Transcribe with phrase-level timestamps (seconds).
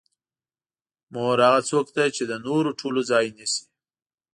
[1.13, 3.63] مور هغه څوک ده چې د نورو ټولو ځای نیسي.